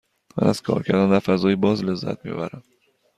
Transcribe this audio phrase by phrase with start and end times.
[0.37, 2.63] من از کار کردن در فضای باز لذت می برم.